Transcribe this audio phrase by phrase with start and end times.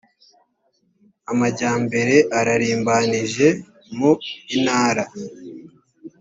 [1.31, 3.47] amajyambere ararimbanije
[3.97, 4.11] mu
[4.55, 5.03] intara